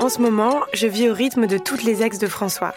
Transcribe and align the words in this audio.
En 0.00 0.08
ce 0.08 0.22
moment, 0.22 0.60
je 0.72 0.86
vis 0.86 1.10
au 1.10 1.12
rythme 1.12 1.46
de 1.46 1.58
toutes 1.58 1.82
les 1.82 2.02
ex 2.02 2.18
de 2.18 2.26
François. 2.26 2.72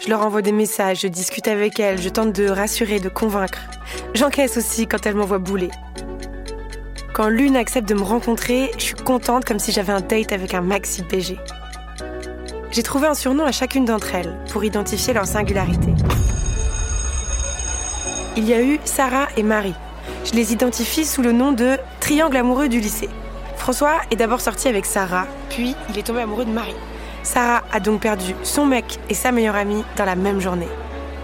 Je 0.00 0.08
leur 0.08 0.24
envoie 0.24 0.40
des 0.40 0.52
messages, 0.52 1.00
je 1.00 1.08
discute 1.08 1.48
avec 1.48 1.80
elles, 1.80 2.00
je 2.00 2.08
tente 2.08 2.32
de 2.32 2.48
rassurer, 2.48 3.00
de 3.00 3.08
convaincre. 3.08 3.58
J'encaisse 4.14 4.56
aussi 4.56 4.86
quand 4.86 5.04
elles 5.04 5.16
m'envoient 5.16 5.38
bouler. 5.38 5.70
Quand 7.12 7.28
l'une 7.28 7.56
accepte 7.56 7.88
de 7.88 7.94
me 7.94 8.02
rencontrer, 8.02 8.70
je 8.78 8.84
suis 8.84 8.94
contente 8.94 9.44
comme 9.44 9.58
si 9.58 9.72
j'avais 9.72 9.92
un 9.92 10.00
date 10.00 10.30
avec 10.30 10.54
un 10.54 10.60
maxi 10.60 11.02
PG. 11.02 11.38
J'ai 12.70 12.82
trouvé 12.84 13.08
un 13.08 13.14
surnom 13.14 13.44
à 13.44 13.50
chacune 13.50 13.84
d'entre 13.84 14.14
elles 14.14 14.32
pour 14.52 14.62
identifier 14.62 15.12
leur 15.12 15.26
singularité. 15.26 15.92
Il 18.36 18.48
y 18.48 18.54
a 18.54 18.62
eu 18.62 18.78
Sarah 18.84 19.26
et 19.36 19.42
Marie. 19.42 19.74
Je 20.24 20.32
les 20.32 20.52
identifie 20.52 21.04
sous 21.04 21.22
le 21.22 21.32
nom 21.32 21.52
de 21.52 21.78
triangle 22.00 22.36
amoureux 22.36 22.68
du 22.68 22.80
lycée. 22.80 23.08
François 23.56 24.00
est 24.10 24.16
d'abord 24.16 24.40
sorti 24.40 24.68
avec 24.68 24.86
Sarah, 24.86 25.26
puis 25.50 25.74
il 25.90 25.98
est 25.98 26.02
tombé 26.02 26.20
amoureux 26.20 26.44
de 26.44 26.50
Marie. 26.50 26.74
Sarah 27.22 27.62
a 27.72 27.80
donc 27.80 28.00
perdu 28.00 28.34
son 28.42 28.66
mec 28.66 28.98
et 29.10 29.14
sa 29.14 29.32
meilleure 29.32 29.56
amie 29.56 29.84
dans 29.96 30.04
la 30.04 30.16
même 30.16 30.40
journée. 30.40 30.68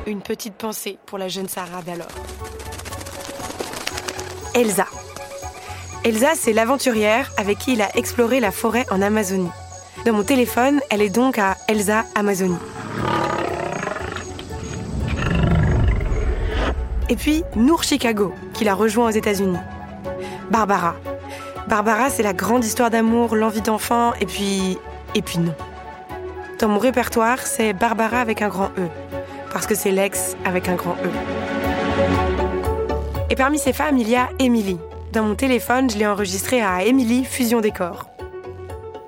Une 0.06 0.20
petite 0.20 0.54
pensée 0.54 0.98
pour 1.06 1.18
la 1.18 1.28
jeune 1.28 1.48
Sarah 1.48 1.82
d'alors. 1.82 2.08
Elsa. 4.54 4.86
Elsa, 6.04 6.32
c'est 6.34 6.52
l'aventurière 6.52 7.32
avec 7.38 7.58
qui 7.58 7.72
il 7.72 7.82
a 7.82 7.96
exploré 7.96 8.40
la 8.40 8.50
forêt 8.50 8.84
en 8.90 9.00
Amazonie. 9.00 9.50
Dans 10.04 10.12
mon 10.12 10.22
téléphone, 10.22 10.80
elle 10.90 11.00
est 11.00 11.08
donc 11.08 11.38
à 11.38 11.56
Elsa 11.66 12.04
Amazonie. 12.14 12.58
Et 17.08 17.16
puis 17.16 17.44
Nour 17.56 17.82
Chicago, 17.82 18.32
qui 18.54 18.64
l'a 18.64 18.74
rejoint 18.74 19.08
aux 19.08 19.12
États-Unis. 19.12 19.58
Barbara. 20.50 20.94
Barbara, 21.68 22.10
c'est 22.10 22.22
la 22.22 22.32
grande 22.32 22.64
histoire 22.64 22.90
d'amour, 22.90 23.36
l'envie 23.36 23.60
d'enfant, 23.60 24.12
et 24.20 24.26
puis. 24.26 24.78
et 25.14 25.22
puis 25.22 25.38
non. 25.38 25.54
Dans 26.58 26.68
mon 26.68 26.78
répertoire, 26.78 27.38
c'est 27.40 27.72
Barbara 27.72 28.20
avec 28.20 28.40
un 28.42 28.48
grand 28.48 28.70
E, 28.78 28.88
parce 29.52 29.66
que 29.66 29.74
c'est 29.74 29.90
l'ex 29.90 30.36
avec 30.44 30.68
un 30.68 30.74
grand 30.74 30.96
E. 31.04 31.08
Et 33.30 33.36
parmi 33.36 33.58
ces 33.58 33.72
femmes, 33.72 33.98
il 33.98 34.08
y 34.08 34.16
a 34.16 34.28
Émilie. 34.38 34.78
Dans 35.12 35.24
mon 35.24 35.34
téléphone, 35.34 35.90
je 35.90 35.98
l'ai 35.98 36.06
enregistrée 36.06 36.62
à 36.62 36.84
Émilie 36.84 37.24
Fusion 37.24 37.60
Décor. 37.60 38.08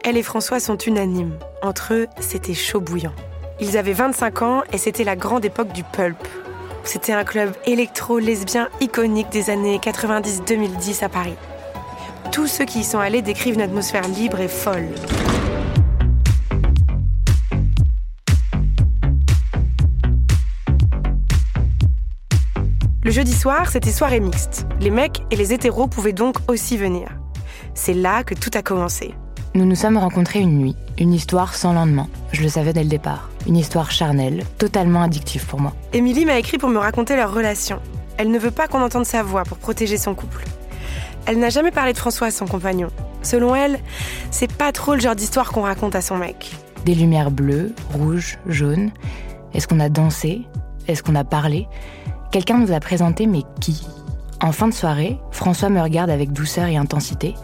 Elle 0.05 0.17
et 0.17 0.23
François 0.23 0.61
sont 0.61 0.77
unanimes. 0.77 1.37
Entre 1.63 1.95
eux, 1.95 2.07
c'était 2.21 2.55
chaud 2.55 2.81
bouillant. 2.81 3.15
Ils 3.61 3.77
avaient 3.77 3.93
25 3.93 4.43
ans 4.43 4.63
et 4.73 4.79
c'était 4.79 5.05
la 5.05 5.17
grande 5.17 5.45
époque 5.45 5.73
du 5.73 5.83
pulp. 5.83 6.17
C'était 6.87 7.13
un 7.13 7.25
club 7.25 7.53
électro-lesbien 7.67 8.69
iconique 8.81 9.29
des 9.31 9.51
années 9.51 9.79
90-2010 9.79 11.05
à 11.05 11.09
Paris. 11.09 11.35
Tous 12.31 12.47
ceux 12.47 12.65
qui 12.65 12.81
y 12.81 12.85
sont 12.85 13.01
allés 13.01 13.23
décrivent 13.23 13.55
une 13.55 13.61
atmosphère 13.61 14.07
libre 14.07 14.41
et 14.41 14.47
folle. 14.47 14.87
Le 23.03 23.11
jeudi 23.11 23.33
soir, 23.33 23.69
c'était 23.69 23.91
soirée 23.91 24.21
mixte. 24.21 24.65
Les 24.81 24.91
mecs 24.91 25.23
et 25.33 25.37
les 25.37 25.53
hétéros 25.53 25.89
pouvaient 25.89 26.13
donc 26.13 26.37
aussi 26.49 26.77
venir. 26.77 27.09
C'est 27.75 27.95
là 27.95 28.23
que 28.23 28.35
tout 28.35 28.51
a 28.55 28.63
commencé. 28.63 29.13
Nous 29.57 29.65
nous 29.65 29.75
sommes 29.75 29.99
rencontrés 29.99 30.41
une 30.41 30.57
nuit, 30.59 30.77
une 30.99 31.13
histoire 31.13 31.57
sans 31.57 31.73
lendemain. 31.73 32.07
Je 32.33 32.43
le 32.43 32.49
savais 32.49 32.73
dès 32.73 32.85
le 32.85 32.89
départ. 32.89 33.29
Une 33.47 33.57
histoire 33.57 33.91
charnelle, 33.91 34.45
totalement 34.59 35.03
addictive 35.03 35.47
pour 35.47 35.61
moi. 35.61 35.73
Émilie 35.93 36.25
m'a 36.25 36.39
écrit 36.39 36.59
pour 36.59 36.69
me 36.69 36.79
raconter 36.79 37.15
leur 37.15 37.33
relation. 37.33 37.81
Elle 38.19 38.31
ne 38.31 38.39
veut 38.39 38.51
pas 38.51 38.67
qu'on 38.67 38.83
entende 38.83 39.07
sa 39.07 39.23
voix 39.23 39.45
pour 39.45 39.59
protéger 39.59 39.99
son 39.99 40.15
couple. 40.15 40.45
Elle 41.27 41.39
n'a 41.39 41.51
jamais 41.51 41.71
parlé 41.71 41.93
de 41.93 41.99
François 41.99 42.29
à 42.29 42.31
son 42.31 42.47
compagnon. 42.47 42.89
Selon 43.23 43.55
elle, 43.55 43.79
c'est 44.31 44.53
pas 44.53 44.73
trop 44.73 44.95
le 44.95 45.01
genre 45.01 45.15
d'histoire 45.15 45.53
qu'on 45.53 45.63
raconte 45.63 45.95
à 45.95 46.01
son 46.01 46.17
mec. 46.17 46.57
Des 46.85 46.95
lumières 46.95 47.31
bleues, 47.31 47.73
rouges, 47.93 48.39
jaunes. 48.47 48.91
Est-ce 49.55 49.69
qu'on 49.69 49.81
a 49.81 49.89
dansé? 49.89 50.43
Est-ce 50.89 51.03
qu'on 51.03 51.15
a 51.15 51.25
parlé? 51.25 51.69
Quelqu'un 52.33 52.59
nous 52.59 52.73
a 52.73 52.81
présenté, 52.81 53.27
mais 53.27 53.43
qui? 53.61 53.87
En 54.43 54.53
fin 54.53 54.69
de 54.69 54.75
soirée, 54.75 55.19
François 55.31 55.69
me 55.69 55.81
regarde 55.81 56.11
avec 56.11 56.33
douceur 56.33 56.67
et 56.67 56.77
intensité 56.77 57.35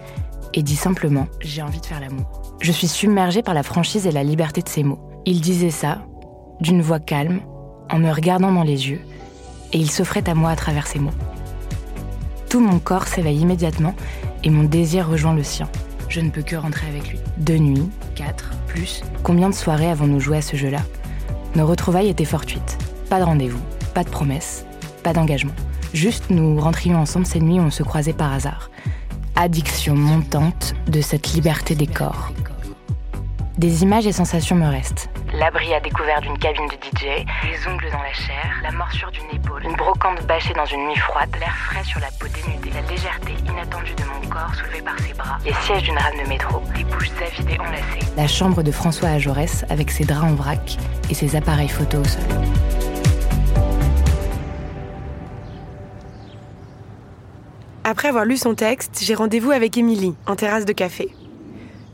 et 0.54 0.62
dit 0.62 0.76
simplement 0.76 1.26
J'ai 1.40 1.62
envie 1.62 1.80
de 1.80 1.86
faire 1.86 2.00
l'amour. 2.00 2.54
Je 2.60 2.72
suis 2.72 2.88
submergée 2.88 3.42
par 3.42 3.54
la 3.54 3.62
franchise 3.62 4.06
et 4.06 4.12
la 4.12 4.22
liberté 4.22 4.62
de 4.62 4.68
ses 4.68 4.82
mots. 4.82 5.00
Il 5.24 5.40
disait 5.40 5.70
ça, 5.70 5.98
d'une 6.60 6.82
voix 6.82 6.98
calme, 6.98 7.40
en 7.90 7.98
me 7.98 8.10
regardant 8.10 8.50
dans 8.50 8.64
les 8.64 8.90
yeux, 8.90 9.00
et 9.72 9.78
il 9.78 9.90
s'offrait 9.90 10.28
à 10.28 10.34
moi 10.34 10.50
à 10.50 10.56
travers 10.56 10.88
ses 10.88 10.98
mots. 10.98 11.12
Tout 12.48 12.60
mon 12.60 12.80
corps 12.80 13.06
s'éveille 13.06 13.38
immédiatement 13.38 13.94
et 14.42 14.50
mon 14.50 14.64
désir 14.64 15.08
rejoint 15.08 15.34
le 15.34 15.44
sien. 15.44 15.68
Je 16.08 16.20
ne 16.20 16.30
peux 16.30 16.42
que 16.42 16.56
rentrer 16.56 16.88
avec 16.88 17.08
lui. 17.08 17.20
Deux 17.38 17.58
nuits, 17.58 17.88
quatre, 18.16 18.50
plus. 18.66 19.02
Combien 19.22 19.48
de 19.48 19.54
soirées 19.54 19.90
avons-nous 19.90 20.20
joué 20.20 20.38
à 20.38 20.42
ce 20.42 20.56
jeu-là? 20.56 20.80
Nos 21.54 21.66
retrouvailles 21.66 22.08
étaient 22.08 22.24
fortuites. 22.24 22.76
Pas 23.08 23.20
de 23.20 23.24
rendez-vous, 23.24 23.62
pas 23.94 24.02
de 24.04 24.10
promesses, 24.10 24.66
pas 25.04 25.12
d'engagement. 25.12 25.54
Juste 25.94 26.30
nous 26.30 26.58
rentrions 26.58 26.98
ensemble 26.98 27.26
ces 27.26 27.40
nuits 27.40 27.60
où 27.60 27.62
on 27.62 27.70
se 27.70 27.82
croisait 27.84 28.12
par 28.12 28.32
hasard. 28.32 28.70
Addiction 29.36 29.94
montante 29.94 30.74
de 30.88 31.00
cette 31.00 31.32
liberté 31.32 31.74
des 31.74 31.86
corps. 31.86 32.32
Des 33.56 33.82
images 33.82 34.06
et 34.06 34.12
sensations 34.12 34.56
me 34.56 34.66
restent. 34.66 35.08
L'abri 35.42 35.74
à 35.74 35.80
découvert 35.80 36.20
d'une 36.20 36.38
cabine 36.38 36.68
de 36.68 36.74
DJ, 36.74 37.26
les 37.42 37.66
ongles 37.66 37.90
dans 37.90 38.00
la 38.00 38.12
chair, 38.12 38.60
la 38.62 38.70
morsure 38.70 39.10
d'une 39.10 39.28
épaule, 39.34 39.64
une 39.64 39.74
brocante 39.74 40.24
bâchée 40.24 40.54
dans 40.54 40.66
une 40.66 40.86
nuit 40.86 40.96
froide, 40.98 41.34
l'air 41.40 41.56
frais 41.66 41.82
sur 41.82 41.98
la 41.98 42.06
peau 42.12 42.28
dénudée, 42.28 42.70
la 42.70 42.88
légèreté 42.88 43.32
inattendue 43.50 43.92
de 43.96 44.04
mon 44.04 44.28
corps 44.28 44.54
soulevée 44.54 44.82
par 44.82 44.96
ses 45.00 45.12
bras, 45.14 45.38
les 45.44 45.52
sièges 45.54 45.82
d'une 45.82 45.98
rame 45.98 46.16
de 46.22 46.28
métro, 46.28 46.62
les 46.76 46.84
bouches 46.84 47.10
avides 47.20 47.50
et 47.50 47.58
enlacées. 47.58 48.06
La 48.16 48.28
chambre 48.28 48.62
de 48.62 48.70
François 48.70 49.08
Ajorès 49.08 49.64
avec 49.68 49.90
ses 49.90 50.04
draps 50.04 50.30
en 50.30 50.34
vrac 50.36 50.78
et 51.10 51.14
ses 51.14 51.34
appareils 51.34 51.68
photo 51.68 51.98
au 51.98 52.04
sol. 52.04 52.22
Après 57.82 58.06
avoir 58.06 58.26
lu 58.26 58.36
son 58.36 58.54
texte, 58.54 59.00
j'ai 59.02 59.16
rendez-vous 59.16 59.50
avec 59.50 59.76
Émilie, 59.76 60.14
en 60.28 60.36
terrasse 60.36 60.66
de 60.66 60.72
café. 60.72 61.12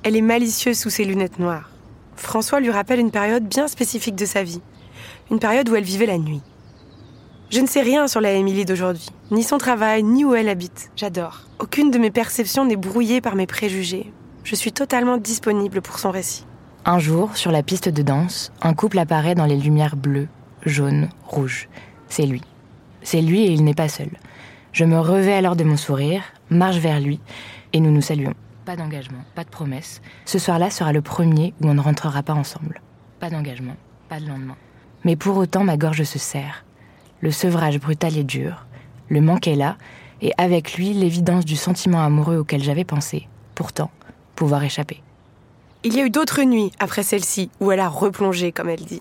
Elle 0.02 0.16
est 0.16 0.20
malicieuse 0.20 0.78
sous 0.78 0.90
ses 0.90 1.06
lunettes 1.06 1.38
noires. 1.38 1.70
François 2.18 2.60
lui 2.60 2.70
rappelle 2.70 2.98
une 2.98 3.10
période 3.10 3.48
bien 3.48 3.68
spécifique 3.68 4.16
de 4.16 4.26
sa 4.26 4.42
vie. 4.42 4.60
Une 5.30 5.38
période 5.38 5.68
où 5.68 5.76
elle 5.76 5.84
vivait 5.84 6.06
la 6.06 6.18
nuit. 6.18 6.42
Je 7.50 7.60
ne 7.60 7.66
sais 7.66 7.80
rien 7.80 8.08
sur 8.08 8.20
la 8.20 8.32
Émilie 8.32 8.64
d'aujourd'hui, 8.64 9.08
ni 9.30 9.42
son 9.42 9.56
travail, 9.56 10.02
ni 10.02 10.24
où 10.24 10.34
elle 10.34 10.48
habite. 10.48 10.90
J'adore. 10.96 11.42
Aucune 11.60 11.90
de 11.90 11.98
mes 11.98 12.10
perceptions 12.10 12.66
n'est 12.66 12.76
brouillée 12.76 13.20
par 13.20 13.36
mes 13.36 13.46
préjugés. 13.46 14.12
Je 14.44 14.54
suis 14.54 14.72
totalement 14.72 15.16
disponible 15.16 15.80
pour 15.80 15.98
son 15.98 16.10
récit. 16.10 16.44
Un 16.84 16.98
jour, 16.98 17.36
sur 17.36 17.50
la 17.50 17.62
piste 17.62 17.88
de 17.88 18.02
danse, 18.02 18.52
un 18.60 18.74
couple 18.74 18.98
apparaît 18.98 19.34
dans 19.34 19.46
les 19.46 19.56
lumières 19.56 19.96
bleues, 19.96 20.28
jaunes, 20.66 21.08
rouges. 21.26 21.68
C'est 22.08 22.26
lui. 22.26 22.42
C'est 23.02 23.22
lui 23.22 23.42
et 23.42 23.52
il 23.52 23.64
n'est 23.64 23.74
pas 23.74 23.88
seul. 23.88 24.10
Je 24.72 24.84
me 24.84 24.98
revais 24.98 25.34
alors 25.34 25.56
de 25.56 25.64
mon 25.64 25.76
sourire, 25.76 26.22
marche 26.50 26.78
vers 26.78 27.00
lui, 27.00 27.20
et 27.72 27.80
nous 27.80 27.90
nous 27.90 28.02
saluons. 28.02 28.34
Pas 28.68 28.76
d'engagement, 28.76 29.24
pas 29.34 29.44
de 29.44 29.48
promesse. 29.48 30.02
Ce 30.26 30.38
soir-là 30.38 30.68
sera 30.68 30.92
le 30.92 31.00
premier 31.00 31.54
où 31.62 31.70
on 31.70 31.72
ne 31.72 31.80
rentrera 31.80 32.22
pas 32.22 32.34
ensemble. 32.34 32.82
Pas 33.18 33.30
d'engagement, 33.30 33.76
pas 34.10 34.20
de 34.20 34.28
lendemain. 34.28 34.56
Mais 35.04 35.16
pour 35.16 35.38
autant, 35.38 35.64
ma 35.64 35.78
gorge 35.78 36.02
se 36.02 36.18
serre. 36.18 36.66
Le 37.22 37.30
sevrage 37.30 37.80
brutal 37.80 38.18
est 38.18 38.24
dur. 38.24 38.66
Le 39.08 39.22
manque 39.22 39.48
est 39.48 39.54
là, 39.54 39.78
et 40.20 40.32
avec 40.36 40.74
lui, 40.74 40.92
l'évidence 40.92 41.46
du 41.46 41.56
sentiment 41.56 42.04
amoureux 42.04 42.36
auquel 42.36 42.62
j'avais 42.62 42.84
pensé. 42.84 43.26
Pourtant, 43.54 43.90
pouvoir 44.36 44.62
échapper. 44.62 45.02
Il 45.82 45.94
y 45.94 46.00
a 46.00 46.04
eu 46.04 46.10
d'autres 46.10 46.42
nuits 46.42 46.70
après 46.78 47.04
celle-ci 47.04 47.48
où 47.60 47.72
elle 47.72 47.80
a 47.80 47.88
replongé, 47.88 48.52
comme 48.52 48.68
elle 48.68 48.84
dit. 48.84 49.00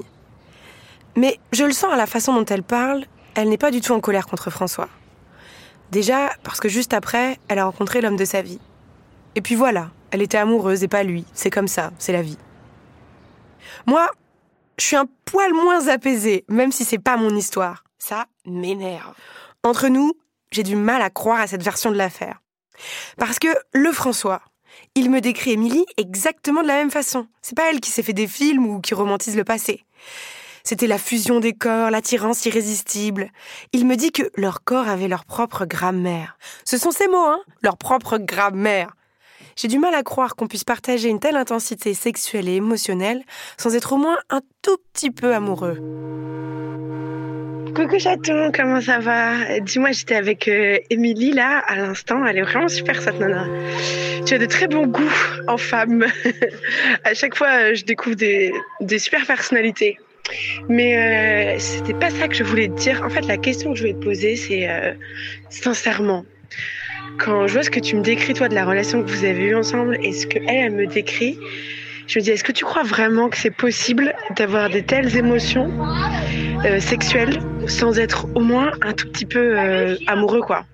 Mais 1.17 1.41
je 1.51 1.65
le 1.65 1.73
sens 1.73 1.91
à 1.91 1.97
la 1.97 2.07
façon 2.07 2.33
dont 2.33 2.45
elle 2.45 2.63
parle, 2.63 3.03
elle 3.35 3.49
n'est 3.49 3.57
pas 3.57 3.71
du 3.71 3.81
tout 3.81 3.91
en 3.91 3.99
colère 3.99 4.27
contre 4.27 4.49
François. 4.49 4.87
Déjà 5.91 6.29
parce 6.43 6.61
que 6.61 6.69
juste 6.69 6.93
après, 6.93 7.37
elle 7.49 7.59
a 7.59 7.65
rencontré 7.65 7.99
l'homme 7.99 8.15
de 8.15 8.23
sa 8.23 8.41
vie. 8.41 8.61
Et 9.37 9.41
puis 9.41 9.53
voilà, 9.53 9.91
elle 10.09 10.23
était 10.23 10.39
amoureuse 10.39 10.81
et 10.81 10.87
pas 10.87 11.03
lui. 11.03 11.23
C'est 11.31 11.51
comme 11.51 11.67
ça, 11.67 11.91
c'est 11.99 12.11
la 12.11 12.23
vie. 12.23 12.39
Moi, 13.85 14.09
je 14.79 14.83
suis 14.83 14.95
un 14.95 15.05
poil 15.25 15.53
moins 15.53 15.89
apaisée, 15.89 16.43
même 16.49 16.71
si 16.71 16.83
c'est 16.83 16.97
pas 16.97 17.17
mon 17.17 17.29
histoire. 17.35 17.83
Ça 17.99 18.25
m'énerve. 18.47 19.13
Entre 19.63 19.89
nous, 19.89 20.13
j'ai 20.49 20.63
du 20.63 20.75
mal 20.75 21.03
à 21.03 21.11
croire 21.11 21.39
à 21.39 21.45
cette 21.45 21.61
version 21.61 21.91
de 21.91 21.97
l'affaire. 21.97 22.41
Parce 23.17 23.37
que 23.37 23.49
le 23.73 23.91
François, 23.91 24.41
il 24.95 25.11
me 25.11 25.21
décrit 25.21 25.51
Émilie 25.51 25.85
exactement 25.97 26.63
de 26.63 26.67
la 26.67 26.77
même 26.77 26.89
façon. 26.89 27.27
C'est 27.43 27.55
pas 27.55 27.69
elle 27.69 27.79
qui 27.79 27.91
s'est 27.91 28.01
fait 28.01 28.13
des 28.13 28.27
films 28.27 28.65
ou 28.65 28.81
qui 28.81 28.95
romantise 28.95 29.35
le 29.35 29.43
passé. 29.43 29.85
C'était 30.63 30.87
la 30.87 30.97
fusion 30.97 31.39
des 31.39 31.53
corps, 31.53 31.91
l'attirance 31.91 32.43
irrésistible. 32.47 33.29
Il 33.71 33.85
me 33.85 33.97
dit 33.97 34.11
que 34.11 34.31
leurs 34.35 34.63
corps 34.63 34.87
avaient 34.87 35.07
leur 35.07 35.25
propre 35.25 35.65
grammaire. 35.65 36.39
Ce 36.65 36.79
sont 36.79 36.89
ces 36.89 37.07
mots, 37.07 37.17
hein 37.17 37.41
Leur 37.61 37.77
propre 37.77 38.17
grammaire. 38.17 38.95
J'ai 39.57 39.67
du 39.67 39.79
mal 39.79 39.95
à 39.95 40.03
croire 40.03 40.35
qu'on 40.35 40.47
puisse 40.47 40.63
partager 40.63 41.09
une 41.09 41.19
telle 41.19 41.35
intensité 41.35 41.95
sexuelle 41.95 42.47
et 42.47 42.57
émotionnelle 42.57 43.23
sans 43.57 43.75
être 43.75 43.93
au 43.93 43.97
moins 43.97 44.17
un 44.29 44.41
tout 44.61 44.77
petit 44.93 45.09
peu 45.09 45.33
amoureux. 45.33 45.79
Coucou 47.75 47.97
chaton, 47.99 48.51
comment 48.55 48.81
ça 48.81 48.99
va? 48.99 49.59
Dis-moi, 49.59 49.91
j'étais 49.91 50.15
avec 50.15 50.47
euh, 50.47 50.77
Émilie 50.91 51.31
là 51.31 51.63
à 51.67 51.75
l'instant. 51.75 52.23
Elle 52.25 52.37
est 52.37 52.43
vraiment 52.43 52.67
super 52.67 53.01
cette 53.01 53.19
nana. 53.19 53.47
Tu 54.27 54.35
as 54.35 54.37
de 54.37 54.45
très 54.45 54.67
bons 54.67 54.85
goûts 54.85 55.03
en 55.47 55.57
femme. 55.57 56.05
à 57.03 57.13
chaque 57.15 57.35
fois, 57.35 57.47
euh, 57.47 57.75
je 57.75 57.83
découvre 57.83 58.15
des, 58.15 58.51
super 58.99 59.25
personnalités. 59.25 59.97
Mais 60.69 61.55
euh, 61.55 61.59
c'était 61.59 61.93
pas 61.93 62.09
ça 62.11 62.27
que 62.27 62.35
je 62.35 62.43
voulais 62.43 62.67
te 62.67 62.73
dire. 62.73 63.01
En 63.03 63.09
fait, 63.09 63.25
la 63.25 63.37
question 63.37 63.71
que 63.71 63.77
je 63.77 63.83
voulais 63.83 63.93
te 63.93 64.03
poser, 64.03 64.35
c'est 64.35 64.69
euh, 64.69 64.93
sincèrement, 65.49 66.25
quand 67.17 67.47
je 67.47 67.53
vois 67.53 67.63
ce 67.63 67.69
que 67.69 67.79
tu 67.79 67.95
me 67.95 68.01
décris 68.01 68.33
toi 68.33 68.47
de 68.47 68.55
la 68.55 68.65
relation 68.65 69.03
que 69.03 69.09
vous 69.09 69.23
avez 69.23 69.45
eue 69.45 69.55
ensemble 69.55 69.97
et 70.01 70.13
ce 70.13 70.27
que 70.27 70.39
elle, 70.47 70.73
me 70.73 70.87
décrit, 70.87 71.39
je 72.07 72.19
me 72.19 72.23
dis, 72.23 72.31
est-ce 72.31 72.43
que 72.43 72.51
tu 72.51 72.63
crois 72.63 72.83
vraiment 72.83 73.29
que 73.29 73.37
c'est 73.37 73.51
possible 73.51 74.13
d'avoir 74.35 74.69
des 74.69 74.83
telles 74.83 75.17
émotions 75.17 75.71
euh, 76.65 76.79
sexuelles 76.79 77.39
sans 77.67 77.99
être 77.99 78.27
au 78.35 78.41
moins 78.41 78.71
un 78.81 78.93
tout 78.93 79.09
petit 79.09 79.25
peu 79.25 79.59
euh, 79.59 79.97
amoureux, 80.07 80.41
quoi? 80.41 80.65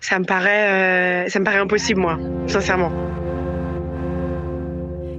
Ça 0.00 0.18
me 0.18 0.24
paraît, 0.24 1.26
euh, 1.26 1.28
ça 1.28 1.38
me 1.38 1.44
paraît 1.44 1.58
impossible, 1.58 2.00
moi, 2.00 2.18
sincèrement. 2.46 2.92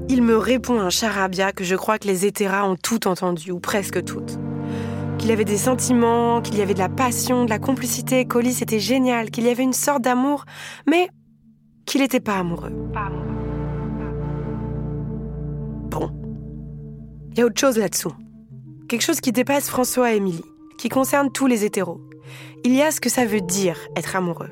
Il 0.09 0.23
me 0.23 0.37
répond 0.37 0.79
un 0.79 0.89
charabia 0.89 1.51
que 1.51 1.63
je 1.63 1.75
crois 1.75 1.99
que 1.99 2.07
les 2.07 2.25
hétéras 2.25 2.67
ont 2.67 2.75
tout 2.75 3.07
entendu, 3.07 3.51
ou 3.51 3.59
presque 3.59 4.03
toutes. 4.03 4.39
Qu'il 5.19 5.29
y 5.29 5.33
avait 5.33 5.45
des 5.45 5.57
sentiments, 5.57 6.41
qu'il 6.41 6.57
y 6.57 6.61
avait 6.61 6.73
de 6.73 6.79
la 6.79 6.89
passion, 6.89 7.43
de 7.43 7.49
la 7.49 7.59
complicité, 7.59 8.25
qu'Oli 8.25 8.53
c'était 8.53 8.79
génial, 8.79 9.29
qu'il 9.29 9.43
y 9.43 9.49
avait 9.49 9.63
une 9.63 9.73
sorte 9.73 10.01
d'amour, 10.01 10.45
mais 10.87 11.09
qu'il 11.85 12.01
n'était 12.01 12.21
pas 12.21 12.37
amoureux. 12.37 12.71
Bon. 15.89 16.09
Il 17.31 17.37
y 17.37 17.41
a 17.41 17.45
autre 17.45 17.59
chose 17.59 17.77
là-dessous. 17.77 18.13
Quelque 18.87 19.01
chose 19.01 19.19
qui 19.19 19.31
dépasse 19.31 19.69
François 19.69 20.13
et 20.13 20.15
Émilie, 20.15 20.45
qui 20.77 20.87
concerne 20.87 21.31
tous 21.31 21.47
les 21.47 21.65
hétéros. 21.65 21.99
Il 22.63 22.73
y 22.73 22.81
a 22.81 22.91
ce 22.91 23.01
que 23.01 23.09
ça 23.09 23.25
veut 23.25 23.41
dire 23.41 23.77
être 23.95 24.15
amoureux. 24.15 24.49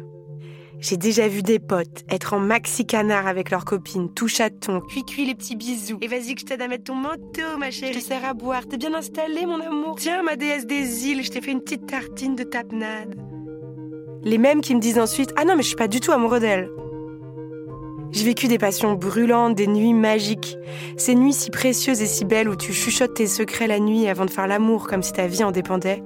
J'ai 0.80 0.98
déjà 0.98 1.28
vu 1.28 1.42
des 1.42 1.58
potes 1.58 2.04
être 2.10 2.34
en 2.34 2.40
maxi 2.40 2.86
canard 2.86 3.26
avec 3.26 3.50
leurs 3.50 3.66
copines, 3.66 4.14
tout 4.14 4.28
chaton, 4.28 4.80
cuit-cuit 4.82 5.26
les 5.26 5.34
petits 5.34 5.56
bisous. 5.56 5.98
Et 6.02 6.08
vas-y 6.08 6.36
que 6.36 6.42
je 6.42 6.46
t'aide 6.46 6.62
à 6.62 6.68
mettre 6.68 6.86
ton 6.86 6.96
manteau, 6.96 7.58
ma 7.58 7.72
chérie. 7.72 7.94
Je 7.94 8.00
te 8.00 8.04
sers 8.04 8.24
à 8.24 8.34
boire. 8.34 8.68
T'es 8.68 8.78
bien 8.78 8.94
installée, 8.94 9.48
mon 9.48 9.60
amour. 9.60 9.96
Tiens, 9.98 10.22
ma 10.22 10.36
déesse 10.36 10.68
des 10.68 11.08
îles, 11.08 11.24
je 11.24 11.32
t'ai 11.32 11.42
fait 11.42 11.52
une 11.52 11.62
petite 11.62 11.88
tartine 11.88 12.36
de 12.36 12.44
tapenade. 12.44 13.16
Les 14.24 14.38
mêmes 14.38 14.62
qui 14.62 14.76
me 14.76 14.80
disent 14.80 15.00
ensuite 15.00 15.34
Ah 15.36 15.46
non, 15.46 15.56
mais 15.56 15.64
je 15.64 15.70
suis 15.70 15.76
pas 15.76 15.88
du 15.88 16.00
tout 16.00 16.12
amoureux 16.12 16.40
d'elle. 16.40 16.70
J'ai 18.12 18.24
vécu 18.24 18.48
des 18.48 18.60
passions 18.60 18.94
brûlantes, 18.94 19.56
des 19.56 19.68
nuits 19.68 19.94
magiques. 19.94 20.58
Ces 20.96 21.16
nuits 21.16 21.34
si 21.34 21.50
précieuses 21.50 22.02
et 22.02 22.06
si 22.06 22.24
belles 22.24 22.50
où 22.50 22.56
tu 22.56 22.72
chuchotes 22.72 23.16
tes 23.16 23.28
secrets 23.28 23.68
la 23.68 23.80
nuit 23.80 24.08
avant 24.08 24.26
de 24.26 24.32
faire 24.32 24.48
l'amour 24.48 24.88
comme 24.88 25.02
si 25.02 25.12
ta 25.12 25.26
vie 25.28 25.44
en 25.44 25.52
dépendait. 25.52 26.04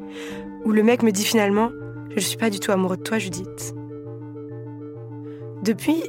Où 0.63 0.71
le 0.71 0.81
mec 0.81 1.03
me 1.03 1.11
dit 1.11 1.25
finalement 1.25 1.71
Je 2.15 2.21
suis 2.21 2.37
pas 2.37 2.49
du 2.49 2.59
tout 2.59 2.71
amoureux 2.71 2.97
de 2.97 3.03
toi, 3.03 3.17
Judith. 3.17 3.75
Depuis, 5.61 6.03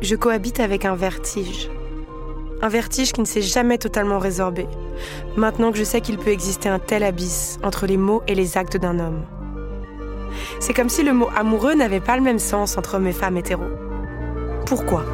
je 0.00 0.16
cohabite 0.16 0.58
avec 0.58 0.86
un 0.86 0.94
vertige. 0.94 1.68
Un 2.62 2.68
vertige 2.68 3.12
qui 3.12 3.20
ne 3.20 3.26
s'est 3.26 3.42
jamais 3.42 3.76
totalement 3.76 4.18
résorbé, 4.18 4.66
maintenant 5.36 5.70
que 5.70 5.76
je 5.76 5.84
sais 5.84 6.00
qu'il 6.00 6.16
peut 6.16 6.30
exister 6.30 6.70
un 6.70 6.78
tel 6.78 7.02
abysse 7.02 7.58
entre 7.62 7.86
les 7.86 7.98
mots 7.98 8.22
et 8.26 8.34
les 8.34 8.56
actes 8.56 8.78
d'un 8.78 8.98
homme. 8.98 9.20
C'est 10.60 10.72
comme 10.72 10.88
si 10.88 11.02
le 11.02 11.12
mot 11.12 11.28
amoureux 11.36 11.74
n'avait 11.74 12.00
pas 12.00 12.16
le 12.16 12.22
même 12.22 12.38
sens 12.38 12.78
entre 12.78 12.94
hommes 12.94 13.06
et 13.06 13.12
femmes 13.12 13.36
hétéros. 13.36 13.64
Pourquoi? 14.64 15.04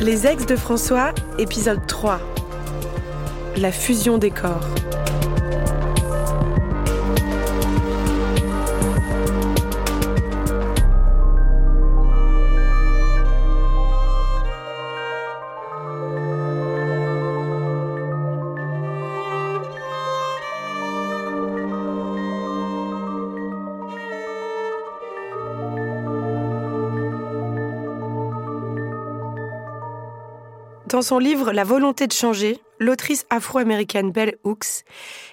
Les 0.00 0.26
ex 0.26 0.46
de 0.46 0.56
François, 0.56 1.12
épisode 1.38 1.86
3. 1.86 2.18
La 3.58 3.72
fusion 3.72 4.16
des 4.16 4.30
corps. 4.30 4.66
Dans 30.86 31.02
son 31.02 31.18
livre 31.18 31.52
La 31.52 31.64
volonté 31.64 32.06
de 32.06 32.12
changer, 32.12 32.60
l'autrice 32.78 33.26
afro-américaine 33.28 34.12
Bell 34.12 34.36
Hooks 34.44 34.84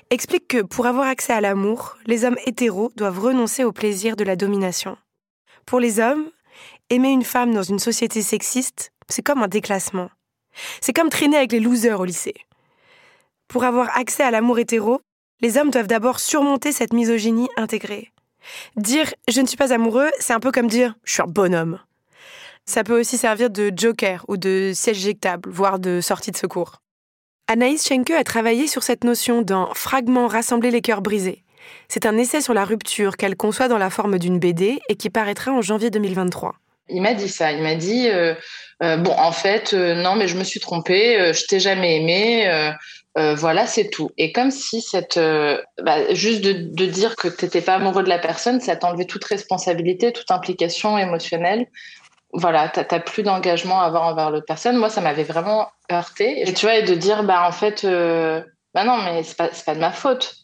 explique 0.10 0.48
que 0.48 0.64
pour 0.64 0.88
avoir 0.88 1.08
accès 1.08 1.32
à 1.32 1.42
l'amour, 1.42 1.96
les 2.08 2.26
hommes 2.26 2.40
hétéros 2.48 2.92
doivent 2.96 3.20
renoncer 3.20 3.64
au 3.64 3.72
plaisir 3.72 4.16
de 4.16 4.24
la 4.24 4.36
domination. 4.36 4.98
Pour 5.68 5.80
les 5.80 6.00
hommes, 6.00 6.26
aimer 6.90 7.12
une 7.12 7.24
femme 7.24 7.54
dans 7.54 7.62
une 7.62 7.78
société 7.78 8.24
sexiste, 8.24 8.94
c'est 9.10 9.22
comme 9.22 9.44
un 9.44 9.48
déclassement. 9.48 10.10
C'est 10.82 10.94
comme 10.94 11.10
traîner 11.10 11.38
avec 11.38 11.52
les 11.52 11.60
losers 11.60 12.00
au 12.00 12.06
lycée. 12.06 12.36
Pour 13.48 13.64
avoir 13.64 13.96
accès 13.96 14.24
à 14.24 14.32
l'amour 14.32 14.58
hétéro, 14.58 15.02
les 15.40 15.58
hommes 15.58 15.70
doivent 15.70 15.86
d'abord 15.86 16.20
surmonter 16.20 16.72
cette 16.72 16.94
misogynie 16.94 17.50
intégrée. 17.58 18.12
Dire 18.76 19.14
je 19.28 19.40
ne 19.40 19.46
suis 19.46 19.58
pas 19.58 19.72
amoureux, 19.72 20.10
c'est 20.20 20.34
un 20.34 20.40
peu 20.40 20.52
comme 20.52 20.68
dire 20.68 20.96
je 21.04 21.14
suis 21.14 21.22
un 21.22 21.28
bonhomme. 21.28 21.80
Ça 22.66 22.84
peut 22.84 22.98
aussi 22.98 23.18
servir 23.18 23.50
de 23.50 23.72
joker 23.76 24.24
ou 24.28 24.38
de 24.38 24.72
siège 24.74 25.00
éjectable, 25.00 25.50
voire 25.50 25.80
de 25.80 26.00
sortie 26.02 26.32
de 26.32 26.38
secours. 26.38 26.82
Anaïs 27.48 27.86
Schenke 27.86 28.12
a 28.12 28.24
travaillé 28.24 28.68
sur 28.68 28.84
cette 28.84 29.04
notion 29.04 29.42
dans 29.42 29.74
Fragments 29.74 30.28
rassembler 30.28 30.72
les 30.72 30.82
cœurs 30.82 31.02
brisés. 31.02 31.44
C'est 31.90 32.06
un 32.06 32.18
essai 32.18 32.40
sur 32.40 32.54
la 32.54 32.64
rupture 32.64 33.18
qu'elle 33.18 33.36
conçoit 33.36 33.68
dans 33.68 33.78
la 33.78 33.90
forme 33.90 34.18
d'une 34.18 34.40
BD 34.40 34.80
et 34.88 34.96
qui 34.96 35.10
paraîtra 35.10 35.52
en 35.52 35.62
janvier 35.62 35.90
2023. 35.90 36.56
Il 36.90 37.02
m'a 37.02 37.14
dit 37.14 37.30
ça. 37.30 37.52
Il 37.52 37.62
m'a 37.62 37.76
dit 37.76 38.08
euh, 38.08 38.34
euh, 38.82 38.98
bon, 38.98 39.12
en 39.12 39.32
fait, 39.32 39.74
euh, 39.74 39.96
non, 39.96 40.16
mais 40.16 40.28
je 40.28 40.38
me 40.38 40.44
suis 40.44 40.60
trompée. 40.60 41.34
je 41.34 41.46
t'ai 41.46 41.60
jamais 41.60 41.98
aimé. 41.98 42.74
voilà, 43.16 43.68
c'est 43.68 43.90
tout. 43.90 44.10
Et 44.18 44.32
comme 44.32 44.52
si 44.52 44.82
cette, 44.82 45.18
bah, 45.18 46.14
juste 46.14 46.42
de, 46.42 46.54
de 46.54 46.86
dire 46.86 47.16
que 47.16 47.28
t'étais 47.28 47.62
pas 47.62 47.76
amoureux 47.76 48.04
de 48.04 48.10
la 48.10 48.20
personne, 48.20 48.62
ça 48.62 48.76
t'enlevait 48.76 49.06
toute 49.06 49.24
responsabilité, 49.26 50.12
toute 50.14 50.32
implication 50.32 50.98
émotionnelle. 50.98 51.68
Voilà, 52.34 52.68
t'as 52.68 53.00
plus 53.00 53.22
d'engagement 53.22 53.82
à 53.82 53.86
avoir 53.86 54.04
envers 54.04 54.32
l'autre 54.32 54.48
personne. 54.48 54.78
Moi, 54.78 54.90
ça 54.90 55.02
m'avait 55.02 55.24
vraiment 55.24 55.68
heurté. 55.92 56.42
Et 56.42 56.54
tu 56.54 56.66
vois, 56.66 56.78
et 56.78 56.84
de 56.84 56.96
dire, 56.96 57.24
bah 57.24 57.48
en 57.48 57.52
fait, 57.52 57.84
euh, 57.86 58.42
bah 58.74 58.84
non, 58.84 58.98
mais 59.04 59.22
c'est 59.22 59.38
pas, 59.38 59.50
pas 59.50 59.76
de 59.76 59.80
ma 59.80 59.92
faute. 59.92 60.36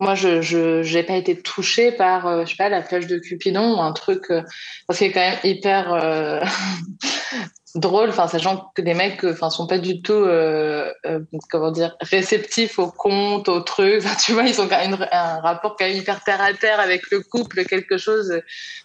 Moi, 0.00 0.14
je 0.14 0.40
j'ai 0.82 1.02
pas 1.02 1.16
été 1.16 1.40
touchée 1.40 1.92
par, 1.92 2.26
euh, 2.26 2.44
je 2.44 2.50
sais 2.50 2.56
pas, 2.56 2.70
la 2.70 2.82
flèche 2.82 3.06
de 3.06 3.18
Cupidon 3.18 3.76
ou 3.76 3.80
un 3.80 3.92
truc, 3.92 4.30
euh, 4.30 4.42
parce 4.86 4.98
qu'il 4.98 5.08
est 5.08 5.12
quand 5.12 5.20
même 5.20 5.38
hyper 5.44 6.42
drôle, 7.74 8.10
enfin, 8.10 8.28
sachant 8.28 8.70
que 8.74 8.82
des 8.82 8.94
mecs, 8.94 9.24
enfin, 9.24 9.50
sont 9.50 9.66
pas 9.66 9.78
du 9.78 10.00
tout, 10.00 10.12
euh, 10.12 10.92
euh, 11.06 11.20
comment 11.50 11.72
dire, 11.72 11.96
réceptifs 12.00 12.78
aux 12.78 12.90
contes, 12.90 13.48
aux 13.48 13.60
trucs. 13.60 14.04
Tu 14.24 14.32
vois, 14.32 14.44
ils 14.44 14.60
ont 14.60 14.68
quand 14.68 14.78
même 14.78 14.96
un 15.12 15.40
rapport 15.40 15.76
quand 15.76 15.86
même 15.86 15.96
hyper 15.96 16.22
terre 16.22 16.40
à 16.40 16.52
terre 16.54 16.80
avec 16.80 17.10
le 17.10 17.20
couple, 17.20 17.64
quelque 17.64 17.98
chose 17.98 18.40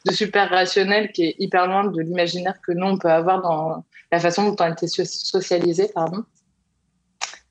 de 0.06 0.12
super 0.12 0.50
rationnel 0.50 1.12
qui 1.12 1.26
est 1.26 1.36
hyper 1.40 1.68
loin 1.68 1.86
de 1.86 2.02
l'imaginaire 2.02 2.56
que 2.66 2.72
nous 2.72 2.88
on 2.88 2.98
peut 2.98 3.12
avoir 3.12 3.42
dans 3.42 3.84
la 4.12 4.20
façon 4.20 4.44
dont 4.44 4.56
on 4.60 4.64
a 4.64 4.70
été 4.70 4.88
so- 4.88 5.06
socialisé, 5.06 5.92
pardon. 5.94 6.24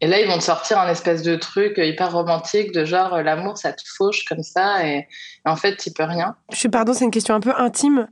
Et 0.00 0.06
là, 0.06 0.20
ils 0.20 0.28
vont 0.28 0.38
te 0.38 0.44
sortir 0.44 0.78
un 0.78 0.88
espèce 0.88 1.22
de 1.22 1.34
truc 1.34 1.74
hyper 1.76 2.12
romantique, 2.12 2.72
de 2.72 2.84
genre 2.84 3.14
euh, 3.14 3.22
l'amour, 3.22 3.58
ça 3.58 3.72
te 3.72 3.82
fauche 3.84 4.24
comme 4.24 4.44
ça, 4.44 4.86
et, 4.86 4.98
et 4.98 5.48
en 5.48 5.56
fait, 5.56 5.76
tu 5.76 5.90
peux 5.90 6.04
rien. 6.04 6.36
Je 6.52 6.56
suis 6.56 6.68
pardon, 6.68 6.94
c'est 6.94 7.04
une 7.04 7.10
question 7.10 7.34
un 7.34 7.40
peu 7.40 7.52
intime, 7.56 8.06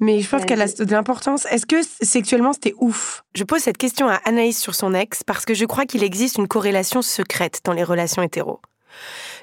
mais 0.00 0.20
je 0.20 0.28
pense 0.28 0.44
qu'elle 0.44 0.60
a 0.60 0.66
de 0.66 0.92
l'importance. 0.92 1.46
Est-ce 1.46 1.64
que 1.66 1.76
sexuellement 2.02 2.52
c'était 2.52 2.74
ouf? 2.78 3.24
Je 3.34 3.44
pose 3.44 3.60
cette 3.60 3.78
question 3.78 4.08
à 4.08 4.20
Anaïs 4.26 4.60
sur 4.60 4.74
son 4.74 4.92
ex 4.92 5.22
parce 5.24 5.44
que 5.46 5.54
je 5.54 5.64
crois 5.64 5.86
qu'il 5.86 6.02
existe 6.02 6.36
une 6.36 6.48
corrélation 6.48 7.00
secrète 7.00 7.60
dans 7.64 7.72
les 7.72 7.84
relations 7.84 8.22
hétéros. 8.22 8.60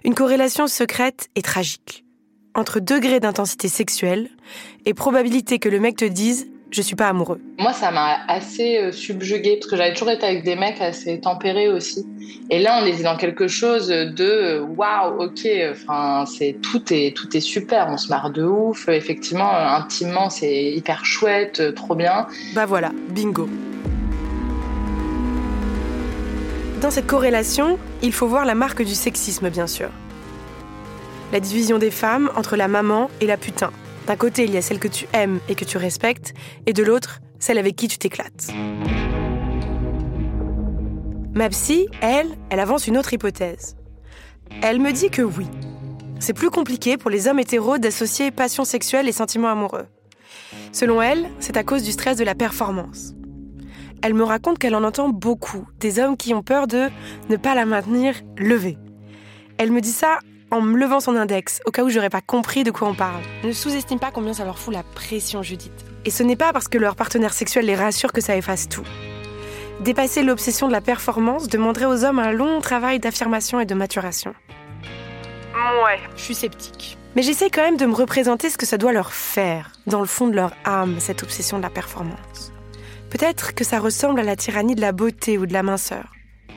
Une 0.03 0.15
corrélation 0.15 0.67
secrète 0.67 1.29
et 1.35 1.41
tragique 1.41 2.05
entre 2.53 2.79
degré 2.79 3.19
d'intensité 3.19 3.69
sexuelle 3.69 4.29
et 4.85 4.93
probabilité 4.93 5.57
que 5.57 5.69
le 5.69 5.79
mec 5.79 5.95
te 5.97 6.05
dise 6.05 6.47
je 6.72 6.82
suis 6.82 6.96
pas 6.96 7.10
amoureux. 7.10 7.40
Moi, 7.60 7.74
ça 7.74 7.92
m'a 7.92 8.18
assez 8.28 8.78
euh, 8.78 8.92
subjuguée 8.92 9.58
parce 9.58 9.70
que 9.70 9.75
j'avais 9.78 9.94
toujours 9.94 10.12
été 10.12 10.25
avec 10.25 10.44
des 10.44 10.56
mecs 10.56 10.80
assez 10.82 11.20
tempérés 11.20 11.70
aussi. 11.70 12.06
Et 12.50 12.60
là, 12.60 12.80
on 12.82 12.86
était 12.86 13.04
dans 13.04 13.18
quelque 13.18 13.48
chose 13.48 13.90
de 13.90 14.24
euh, 14.24 14.62
waouh, 14.62 15.24
ok, 15.24 15.48
enfin, 15.72 16.25
c'est 16.25 16.56
tout 16.62 16.82
est 16.92 17.16
tout 17.16 17.36
est 17.36 17.42
super, 17.42 17.88
on 17.90 17.98
se 17.98 18.10
marre 18.10 18.30
de 18.32 18.44
ouf. 18.44 18.88
Effectivement, 18.88 19.54
euh, 19.54 19.68
intimement, 19.68 20.30
c'est 20.30 20.72
hyper 20.72 21.06
chouette, 21.06 21.75
trop 21.75 21.96
bien. 21.96 22.28
Bah 22.56 22.66
voilà, 22.66 22.92
bingo. 23.10 23.50
Dans 26.82 26.90
cette 26.90 27.06
corrélation, 27.06 27.78
il 28.01 28.12
faut 28.12 28.28
voir 28.28 28.46
la 28.46 28.56
marque 28.56 28.82
du 28.82 28.96
sexisme, 28.96 29.50
bien 29.50 29.68
sûr. 29.68 29.90
La 31.32 31.40
division 31.40 31.78
des 31.78 31.92
femmes 31.92 32.32
entre 32.36 32.56
la 32.56 32.68
maman 32.68 33.10
et 33.22 33.28
la 33.28 33.38
putain. 33.38 33.72
D'un 34.08 34.15
côté, 34.15 34.43
il 34.43 34.51
y 34.51 34.58
a 34.58 34.62
celle 34.62 34.79
que 34.79 34.88
tu 34.88 35.08
aimes 35.13 35.39
et 35.50 35.55
que 35.55 35.65
tu 35.65 35.77
respectes, 35.77 36.34
et 36.65 36.74
de 36.74 36.84
l'autre, 36.84 37.20
celle 37.39 37.58
avec 37.58 37.75
qui 37.75 37.88
tu 37.88 37.98
t'éclates. 37.98 38.50
Ma 41.34 41.50
psy, 41.50 41.88
elle, 42.01 42.27
elle 42.50 42.60
avance 42.60 42.88
une 42.88 42.98
autre 42.98 43.13
hypothèse. 43.13 43.75
Elle 44.62 44.79
me 44.79 44.91
dit 44.91 45.10
que 45.10 45.22
oui. 45.22 45.48
C'est 46.20 46.34
plus 46.34 46.50
compliqué 46.50 46.98
pour 46.98 47.10
les 47.10 47.27
hommes 47.27 47.39
hétéros 47.39 47.77
d'associer 47.77 48.31
passion 48.31 48.65
sexuelle 48.65 49.08
et 49.08 49.13
sentiments 49.13 49.50
amoureux. 49.50 49.88
Selon 50.72 51.01
elle, 51.01 51.29
c'est 51.39 51.58
à 51.58 51.63
cause 51.63 51.84
du 51.84 51.91
stress 51.91 52.17
de 52.17 52.24
la 52.24 52.36
performance 52.36 53.13
elle 54.01 54.13
me 54.13 54.24
raconte 54.24 54.58
qu'elle 54.58 54.75
en 54.75 54.84
entend 54.84 55.10
beaucoup, 55.10 55.67
des 55.79 56.00
hommes 56.00 56.17
qui 56.17 56.34
ont 56.34 56.41
peur 56.41 56.67
de 56.67 56.89
ne 57.29 57.36
pas 57.38 57.55
la 57.55 57.65
maintenir 57.65 58.15
levée. 58.38 58.77
Elle 59.58 59.72
me 59.72 59.81
dit 59.81 59.91
ça 59.91 60.20
en 60.51 60.62
me 60.62 60.77
levant 60.77 61.00
son 61.00 61.15
index, 61.15 61.62
au 61.65 61.72
cas 61.72 61.84
où 61.84 61.89
j'aurais 61.89 62.10
pas 62.10 62.22
compris 62.22 62.63
de 62.63 62.72
quoi 62.72 62.89
on 62.89 62.93
parle. 62.93 63.24
Ne 63.43 63.53
sous-estime 63.53 64.00
pas 64.00 64.12
combien 64.12 64.34
ça 64.34 64.46
leur 64.46 64.60
fout 64.60 64.74
la 64.74 64.84
pression, 64.84 65.41
Judith. 65.41 65.72
Et 66.05 66.12
ce 66.12 66.24
n'est 66.24 66.36
pas 66.36 66.53
parce 66.53 66.67
que 66.67 66.77
leur 66.77 66.96
partenaire 66.96 67.34
sexuel 67.34 67.65
les 67.65 67.75
rassure 67.75 68.12
que 68.12 68.22
ça 68.22 68.36
efface 68.36 68.67
tout. 68.67 68.84
Dépasser 69.79 70.22
l'obsession 70.22 70.67
de 70.67 70.74
la 70.74 70.81
performance 70.81 71.48
demanderait 71.48 71.86
aux 71.86 72.03
hommes 72.03 72.20
un 72.20 72.31
long 72.31 72.62
travail 72.62 73.00
d'affirmation 73.00 73.60
et 73.60 73.65
de 73.65 73.74
maturation. 73.74 74.36
Ouais, 75.84 76.00
je 76.15 76.22
suis 76.22 76.36
sceptique. 76.36 76.98
Mais 77.15 77.24
j'essaie 77.24 77.50
quand 77.50 77.63
même 77.63 77.77
de 77.77 77.86
me 77.86 77.93
représenter 77.93 78.50
ce 78.50 78.58
que 78.58 78.65
ça 78.65 78.77
doit 78.77 78.93
leur 78.93 79.12
faire, 79.12 79.72
dans 79.88 80.00
le 80.00 80.05
fond 80.05 80.27
de 80.27 80.36
leur 80.36 80.53
âme, 80.65 81.00
cette 81.00 81.24
obsession 81.24 81.58
de 81.58 81.63
la 81.63 81.70
performance. 81.70 82.53
Peut-être 83.10 83.53
que 83.53 83.63
ça 83.63 83.79
ressemble 83.79 84.20
à 84.22 84.24
la 84.24 84.36
tyrannie 84.36 84.75
de 84.75 84.81
la 84.81 84.91
beauté 84.91 85.38
ou 85.38 85.46
de 85.46 85.53
la 85.53 85.63
minceur. 85.63 86.13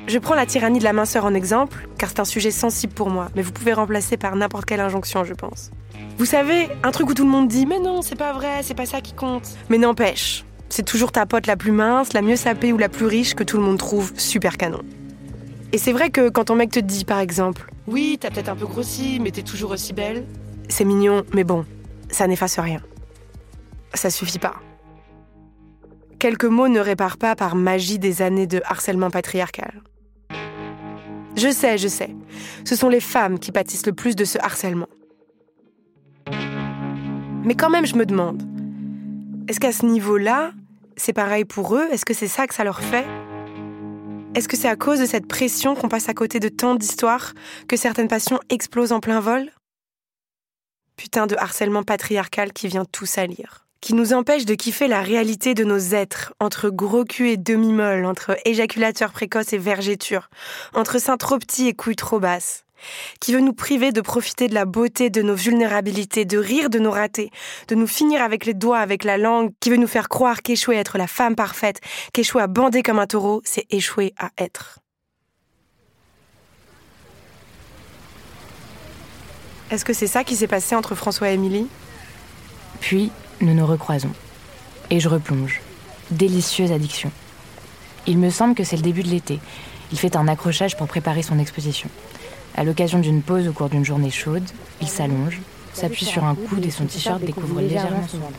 Je 0.07 0.19
prends 0.19 0.35
la 0.35 0.45
tyrannie 0.45 0.79
de 0.79 0.85
la 0.85 0.93
minceur 0.93 1.25
en 1.25 1.33
exemple, 1.33 1.89
car 1.99 2.11
c'est 2.11 2.21
un 2.21 2.25
sujet 2.27 2.51
sensible 2.51 2.93
pour 2.93 3.09
moi, 3.09 3.29
mais 3.35 3.43
vous 3.43 3.53
pouvez 3.53 3.73
remplacer 3.73 4.17
par 4.17 4.37
n'importe 4.37 4.67
quelle 4.67 4.81
injonction, 4.81 5.25
je 5.25 5.33
pense. 5.33 5.71
Vous 6.19 6.27
savez, 6.27 6.69
un 6.83 6.91
truc 6.91 7.09
où 7.09 7.15
tout 7.15 7.25
le 7.25 7.31
monde 7.31 7.49
dit 7.49 7.65
Mais 7.65 7.81
non, 7.81 8.03
c'est 8.03 8.15
pas 8.15 8.33
vrai, 8.33 8.63
c'est 8.63 8.75
pas 8.75 8.87
ça 8.87 9.01
qui 9.01 9.15
compte. 9.15 9.49
Mais 9.71 9.79
n'empêche, 9.79 10.45
c'est 10.69 10.85
toujours 10.85 11.11
ta 11.11 11.25
pote 11.25 11.47
la 11.47 11.57
plus 11.57 11.73
mince, 11.73 12.13
la 12.13 12.21
mieux 12.21 12.37
sapée 12.37 12.73
ou 12.73 12.79
la 12.79 12.89
plus 12.91 13.07
riche 13.07 13.35
que 13.35 13.45
tout 13.45 13.57
le 13.57 13.63
monde 13.63 13.79
trouve 13.79 14.13
super 14.17 14.59
canon. 14.59 14.83
Et 15.73 15.79
c'est 15.79 15.93
vrai 15.93 16.11
que 16.11 16.29
quand 16.29 16.45
ton 16.45 16.55
mec 16.55 16.71
te 16.71 16.81
dit, 16.81 17.05
par 17.05 17.19
exemple, 17.19 17.73
Oui, 17.87 18.19
t'as 18.21 18.31
peut-être 18.31 18.51
un 18.51 18.57
peu 18.57 18.67
grossi, 18.67 19.19
mais 19.21 19.31
t'es 19.31 19.43
toujours 19.43 19.71
aussi 19.71 19.93
belle, 19.95 20.25
c'est 20.69 20.85
mignon, 20.85 21.25
mais 21.33 21.45
bon, 21.45 21.65
ça 22.11 22.27
n'efface 22.27 22.59
rien. 22.59 22.83
Ça 23.95 24.11
suffit 24.11 24.39
pas 24.39 24.55
quelques 26.25 26.45
mots 26.45 26.69
ne 26.69 26.81
réparent 26.81 27.19
pas 27.19 27.37
par 27.37 27.55
magie 27.55 27.99
des 27.99 28.23
années 28.23 28.47
de 28.47 28.63
harcèlement 28.65 29.11
patriarcal. 29.11 29.83
Je 31.37 31.51
sais, 31.51 31.79
je 31.79 31.89
sais, 31.89 32.15
ce 32.65 32.77
sont 32.77 32.89
les 32.89 33.01
femmes 33.01 33.39
qui 33.39 33.51
pâtissent 33.51 33.87
le 33.87 33.93
plus 33.93 34.15
de 34.15 34.25
ce 34.25 34.39
harcèlement. 34.39 34.89
Mais 37.45 37.55
quand 37.55 37.71
même, 37.71 37.87
je 37.87 37.97
me 37.97 38.07
demande, 38.07 38.43
est-ce 39.49 39.61
qu'à 39.61 39.73
ce 39.73 39.85
niveau-là, 39.85 40.53
c'est 40.97 41.13
pareil 41.13 41.45
pour 41.45 41.75
eux? 41.75 41.87
Est-ce 41.91 42.05
que 42.05 42.15
c'est 42.15 42.29
ça 42.29 42.47
que 42.47 42.55
ça 42.55 42.65
leur 42.65 42.81
fait? 42.81 43.05
Est-ce 44.35 44.49
que 44.49 44.57
c'est 44.57 44.69
à 44.69 44.77
cause 44.77 45.01
de 45.01 45.07
cette 45.07 45.27
pression 45.27 45.75
qu'on 45.75 45.89
passe 45.89 46.09
à 46.09 46.15
côté 46.15 46.41
de 46.41 46.49
tant 46.49 46.77
d'histoires 46.77 47.35
que 47.69 47.77
certaines 47.77 48.09
passions 48.09 48.41
explosent 48.49 48.93
en 48.93 49.01
plein 49.01 49.21
vol? 49.21 49.51
Putain 50.97 51.27
de 51.27 51.37
harcèlement 51.37 51.83
patriarcal 51.83 52.53
qui 52.53 52.69
vient 52.69 52.85
tout 52.85 53.07
salir 53.07 53.64
qui 53.85 53.93
nous 53.93 54.15
empêche 54.15 54.47
de 54.47 54.55
kiffer 54.55 54.89
la 54.89 55.03
réalité 55.03 55.53
de 55.53 55.63
nos 55.63 55.79
êtres, 55.79 56.33
entre 56.41 56.71
gros 56.71 57.05
cul 57.05 57.29
et 57.29 57.37
demi-molle, 57.37 58.07
entre 58.07 58.35
éjaculateurs 58.47 59.13
précoces 59.13 59.53
et 59.53 59.59
vergétures, 59.59 60.31
entre 60.73 60.99
seins 60.99 61.19
trop 61.19 61.37
petits 61.37 61.69
et 61.69 61.75
couilles 61.75 61.95
trop 61.95 62.19
basses, 62.19 62.65
qui 63.21 63.35
veut 63.35 63.43
nous 63.43 63.53
priver 63.53 63.93
de 63.93 64.01
profiter 64.01 64.49
de 64.49 64.55
la 64.55 64.65
beauté 64.65 65.11
de 65.11 65.21
nos 65.21 65.35
vulnérabilités, 65.35 66.25
de 66.25 66.39
rire 66.39 66.71
de 66.71 66.79
nos 66.79 66.93
ratés, 66.93 67.31
de 67.69 67.75
nous 67.75 67.87
finir 67.87 68.23
avec 68.23 68.47
les 68.47 68.55
doigts, 68.55 68.79
avec 68.79 69.05
la 69.05 69.19
langue, 69.19 69.51
qui 69.61 69.69
veut 69.69 69.77
nous 69.77 69.87
faire 69.87 70.09
croire 70.09 70.41
qu'échouer 70.41 70.79
à 70.79 70.81
être 70.81 70.97
la 70.97 71.07
femme 71.07 71.37
parfaite, 71.37 71.81
qu'échouer 72.15 72.41
à 72.41 72.47
bander 72.47 72.83
comme 72.83 72.99
un 72.99 73.07
taureau, 73.07 73.43
c'est 73.45 73.67
échouer 73.69 74.15
à 74.19 74.31
être. 74.39 74.79
Est-ce 79.71 79.85
que 79.85 79.93
c'est 79.93 80.07
ça 80.07 80.25
qui 80.25 80.37
s'est 80.37 80.49
passé 80.49 80.75
entre 80.75 80.95
François 80.95 81.29
et 81.29 81.35
Émilie? 81.35 81.67
Puis, 82.81 83.13
nous 83.41 83.55
nous 83.55 83.67
recroisons. 83.67 84.11
Et 84.91 85.01
je 85.01 85.09
replonge. 85.09 85.61
Délicieuse 86.11 86.73
addiction. 86.73 87.11
Il 88.07 88.19
me 88.19 88.31
semble 88.31 88.55
que 88.55 88.65
c'est 88.65 88.77
le 88.77 88.83
début 88.83 89.03
de 89.03 89.09
l'été. 89.09 89.41
Il 89.93 89.99
fait 89.99 90.17
un 90.17 90.29
accrochage 90.29 90.77
pour 90.77 90.87
préparer 90.87 91.23
son 91.23 91.39
exposition. 91.39 91.89
À 92.57 92.65
l'occasion 92.65 92.99
d'une 92.99 93.23
pause 93.23 93.49
au 93.49 93.53
cours 93.53 93.69
d'une 93.69 93.85
journée 93.85 94.11
chaude, 94.11 94.45
il 94.81 94.89
s'allonge, 94.89 95.41
s'appuie 95.73 96.05
sur 96.05 96.25
un 96.25 96.35
coude 96.35 96.65
et 96.65 96.71
son 96.71 96.85
t-shirt 96.85 97.21
découvre 97.21 97.61
légèrement 97.61 98.07
son 98.07 98.19
ventre. 98.19 98.39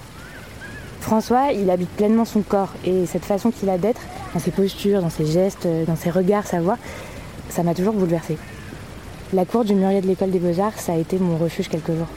François, 1.01 1.51
il 1.51 1.69
habite 1.69 1.89
pleinement 1.89 2.25
son 2.25 2.41
corps 2.41 2.73
et 2.85 3.05
cette 3.05 3.25
façon 3.25 3.51
qu'il 3.51 3.69
a 3.69 3.77
d'être, 3.77 4.01
dans 4.33 4.39
ses 4.39 4.51
postures, 4.51 5.01
dans 5.01 5.09
ses 5.09 5.25
gestes, 5.25 5.67
dans 5.85 5.95
ses 5.95 6.09
regards, 6.09 6.47
sa 6.47 6.61
voix, 6.61 6.77
ça 7.49 7.63
m'a 7.63 7.73
toujours 7.73 7.93
bouleversée. 7.93 8.37
La 9.33 9.45
cour 9.45 9.65
du 9.65 9.75
mûrier 9.75 10.01
de 10.01 10.07
l'école 10.07 10.31
des 10.31 10.39
beaux-arts, 10.39 10.77
ça 10.77 10.93
a 10.93 10.97
été 10.97 11.17
mon 11.17 11.37
refuge 11.37 11.67
quelques 11.67 11.91
jours. 11.91 12.07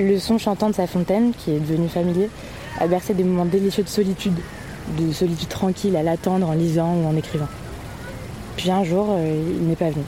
Le 0.00 0.18
son 0.18 0.38
chantant 0.38 0.70
de 0.70 0.74
sa 0.74 0.88
fontaine, 0.88 1.32
qui 1.32 1.52
est 1.52 1.60
devenu 1.60 1.88
familier, 1.88 2.28
a 2.80 2.88
bercé 2.88 3.14
des 3.14 3.22
moments 3.22 3.44
délicieux 3.44 3.84
de 3.84 3.88
solitude, 3.88 4.34
de 4.98 5.12
solitude 5.12 5.48
tranquille 5.48 5.96
à 5.96 6.02
l'attendre 6.02 6.48
en 6.48 6.52
lisant 6.52 6.94
ou 6.96 7.06
en 7.06 7.16
écrivant. 7.16 7.46
Puis 8.56 8.72
un 8.72 8.82
jour, 8.82 9.06
euh, 9.10 9.54
il 9.60 9.68
n'est 9.68 9.76
pas 9.76 9.90
venu. 9.90 10.04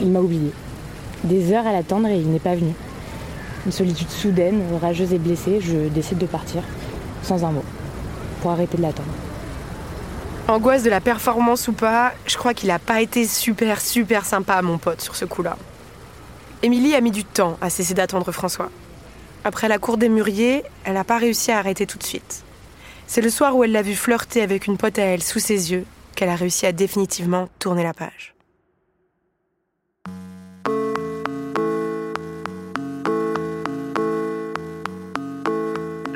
Il 0.00 0.08
m'a 0.08 0.18
oublié. 0.18 0.50
Des 1.22 1.52
heures 1.52 1.64
à 1.64 1.72
l'attendre 1.72 2.08
et 2.08 2.18
il 2.18 2.28
n'est 2.28 2.40
pas 2.40 2.56
venu. 2.56 2.72
Une 3.66 3.72
solitude 3.72 4.10
soudaine, 4.10 4.60
orageuse 4.74 5.12
et 5.12 5.18
blessée, 5.18 5.60
je 5.60 5.88
décide 5.88 6.18
de 6.18 6.26
partir, 6.26 6.62
sans 7.22 7.44
un 7.44 7.52
mot, 7.52 7.64
pour 8.42 8.50
arrêter 8.50 8.76
de 8.76 8.82
l'attendre. 8.82 9.08
Angoisse 10.48 10.82
de 10.82 10.90
la 10.90 11.00
performance 11.00 11.68
ou 11.68 11.72
pas, 11.72 12.12
je 12.26 12.36
crois 12.36 12.52
qu'il 12.52 12.68
n'a 12.68 12.80
pas 12.80 13.00
été 13.00 13.28
super, 13.28 13.80
super 13.80 14.26
sympa, 14.26 14.60
mon 14.60 14.76
pote, 14.76 15.00
sur 15.00 15.14
ce 15.14 15.24
coup-là. 15.24 15.56
Émilie 16.64 16.96
a 16.96 17.00
mis 17.00 17.12
du 17.12 17.24
temps 17.24 17.56
à 17.60 17.70
cesser 17.70 17.94
d'attendre 17.94 18.32
François. 18.32 18.70
Après 19.46 19.68
la 19.68 19.78
cour 19.78 19.98
des 19.98 20.08
mûriers, 20.08 20.64
elle 20.84 20.94
n'a 20.94 21.04
pas 21.04 21.18
réussi 21.18 21.52
à 21.52 21.58
arrêter 21.58 21.86
tout 21.86 21.98
de 21.98 22.02
suite. 22.02 22.44
C'est 23.06 23.20
le 23.20 23.28
soir 23.28 23.54
où 23.54 23.62
elle 23.62 23.72
l'a 23.72 23.82
vu 23.82 23.94
flirter 23.94 24.40
avec 24.40 24.66
une 24.66 24.78
pote 24.78 24.98
à 24.98 25.02
elle 25.02 25.22
sous 25.22 25.38
ses 25.38 25.70
yeux 25.70 25.84
qu'elle 26.16 26.30
a 26.30 26.36
réussi 26.36 26.64
à 26.64 26.72
définitivement 26.72 27.48
tourner 27.58 27.82
la 27.82 27.92
page. 27.92 28.34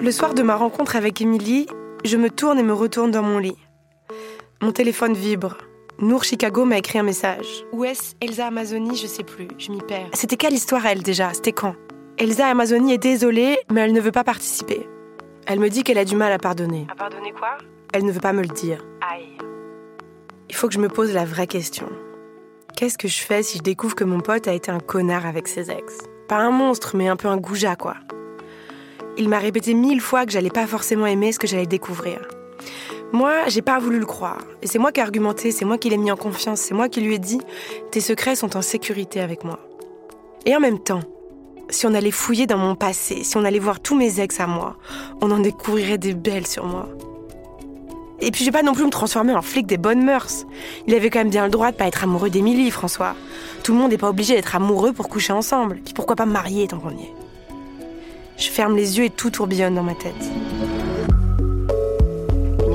Le 0.01 0.11
soir 0.11 0.33
de 0.33 0.43
ma 0.43 0.57
rencontre 0.57 0.97
avec 0.97 1.21
Émilie, 1.21 1.67
je 2.05 2.17
me 2.17 2.31
tourne 2.31 2.59
et 2.59 2.63
me 2.63 2.73
retourne 2.73 3.11
dans 3.11 3.23
mon 3.23 3.39
lit. 3.39 3.59
Mon 4.63 4.73
téléphone 4.73 5.13
vibre. 5.13 5.59
Nour 5.99 6.25
Chicago 6.25 6.65
m'a 6.65 6.79
écrit 6.79 6.99
un 6.99 7.03
message. 7.03 7.67
Où 7.73 7.85
est-ce 7.85 8.15
Elsa 8.23 8.47
Amazonie 8.47 8.97
Je 8.97 9.07
sais 9.07 9.25
plus, 9.25 9.49
je 9.59 9.71
m'y 9.71 9.83
perds. 9.83 10.09
C'était 10.15 10.37
quelle 10.37 10.55
histoire 10.55 10.87
elle 10.87 11.03
déjà? 11.03 11.35
C'était 11.35 11.53
quand? 11.53 11.75
Elsa 12.21 12.49
Amazonie 12.49 12.95
est 12.95 12.99
désolée, 12.99 13.61
mais 13.71 13.83
elle 13.83 13.93
ne 13.93 14.01
veut 14.01 14.11
pas 14.11 14.25
participer. 14.25 14.89
Elle 15.47 15.61
me 15.61 15.69
dit 15.69 15.85
qu'elle 15.85 15.99
a 15.99 16.05
du 16.05 16.17
mal 16.17 16.33
à 16.33 16.39
pardonner. 16.39 16.85
À 16.91 16.97
pardonner 16.97 17.31
quoi? 17.31 17.59
Elle 17.93 18.05
ne 18.05 18.11
veut 18.11 18.21
pas 18.21 18.33
me 18.33 18.43
le 18.43 18.49
dire. 18.49 18.85
Aïe. 19.09 19.39
Il 20.49 20.55
faut 20.57 20.67
que 20.67 20.75
je 20.75 20.81
me 20.81 20.89
pose 20.89 21.13
la 21.15 21.25
vraie 21.25 21.47
question. 21.47 21.87
Qu'est-ce 22.77 22.99
que 22.99 23.07
je 23.07 23.23
fais 23.23 23.45
si 23.45 23.59
je 23.59 23.63
découvre 23.63 23.95
que 23.95 24.03
mon 24.03 24.19
pote 24.19 24.49
a 24.49 24.53
été 24.53 24.73
un 24.73 24.81
connard 24.81 25.27
avec 25.27 25.47
ses 25.47 25.71
ex? 25.71 25.99
Pas 26.27 26.39
un 26.39 26.51
monstre, 26.51 26.97
mais 26.97 27.07
un 27.07 27.15
peu 27.15 27.29
un 27.29 27.37
goujat, 27.37 27.77
quoi. 27.77 27.95
Il 29.17 29.29
m'a 29.29 29.39
répété 29.39 29.73
mille 29.75 30.01
fois 30.01 30.27
que 30.27 30.33
j'allais 30.33 30.51
pas 30.51 30.67
forcément 30.67 31.07
aimer 31.07 31.31
ce 31.31 31.39
que 31.39 31.47
j'allais 31.47 31.67
découvrir. 31.67 32.27
Moi, 33.13 33.47
j'ai 33.47 33.63
pas 33.63 33.79
voulu 33.79 34.01
le 34.01 34.07
croire. 34.07 34.43
Et 34.61 34.67
c'est 34.67 34.81
moi 34.81 34.91
qui 34.91 34.99
ai 34.99 35.05
argumenté, 35.05 35.53
c'est 35.53 35.65
moi 35.65 35.79
qui 35.79 35.89
l'ai 35.89 35.97
mis 35.97 36.11
en 36.11 36.17
confiance, 36.17 36.63
c'est 36.63 36.75
moi 36.75 36.89
qui 36.89 37.01
lui 37.01 37.15
ai 37.15 37.21
dit 37.21 37.41
Tes 37.93 38.01
secrets 38.01 38.35
sont 38.35 38.57
en 38.57 38.63
sécurité 38.63 39.21
avec 39.21 39.45
moi. 39.45 39.61
Et 40.47 40.57
en 40.57 40.61
même 40.61 40.81
temps, 40.81 41.03
si 41.71 41.87
on 41.87 41.95
allait 41.95 42.11
fouiller 42.11 42.47
dans 42.47 42.59
mon 42.59 42.75
passé, 42.75 43.25
si 43.25 43.37
on 43.37 43.45
allait 43.45 43.59
voir 43.59 43.81
tous 43.81 43.97
mes 43.97 44.21
ex 44.21 44.41
à 44.41 44.47
moi, 44.47 44.77
on 45.21 45.31
en 45.31 45.39
découvrirait 45.39 45.99
des 45.99 46.15
belles 46.15 46.47
sur 46.47 46.65
moi. 46.65 46.89
Et 48.21 48.31
puis 48.31 48.45
j'ai 48.45 48.51
pas 48.51 48.63
non 48.63 48.75
plus 48.75 48.85
me 48.85 48.91
transformer 48.91 49.33
en 49.35 49.43
flic 49.43 49.67
des 49.67 49.77
bonnes 49.77 50.05
mœurs. 50.05 50.45
Il 50.87 50.95
avait 50.95 51.09
quand 51.09 51.21
même 51.21 51.31
bien 51.31 51.45
le 51.45 51.51
droit 51.51 51.71
de 51.71 51.77
pas 51.77 51.87
être 51.87 52.03
amoureux 52.03 52.31
d'Émilie, 52.31 52.71
François. 52.71 53.15
Tout 53.63 53.73
le 53.73 53.79
monde 53.79 53.91
n'est 53.91 53.99
pas 53.99 54.09
obligé 54.09 54.35
d'être 54.35 54.57
amoureux 54.57 54.93
pour 54.93 55.09
coucher 55.09 55.33
ensemble. 55.33 55.81
Puis 55.85 55.95
pourquoi 55.95 56.17
pas 56.17 56.27
marier 56.27 56.67
tant 56.67 56.81
qu'on 56.81 56.91
y 56.91 57.03
est 57.03 57.15
Je 58.37 58.49
ferme 58.49 58.75
les 58.77 58.99
yeux 58.99 59.05
et 59.05 59.11
tout 59.11 59.31
tourbillonne 59.31 59.75
dans 59.75 59.85
ma 59.85 59.95
tête. 59.95 60.15